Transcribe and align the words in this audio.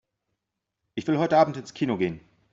Ich 0.95 1.05
will 1.05 1.19
heute 1.19 1.37
Abend 1.37 1.57
ins 1.57 1.75
Kino 1.75 1.95
gehen. 1.95 2.21